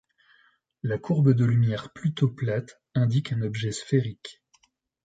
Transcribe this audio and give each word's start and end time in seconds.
La 0.81 0.97
courbe 0.97 1.31
de 1.31 1.45
lumière 1.45 1.93
plutôt 1.93 2.31
plate 2.31 2.81
indique 2.95 3.33
un 3.33 3.43
objet 3.43 3.71
sphérique. 3.71 4.41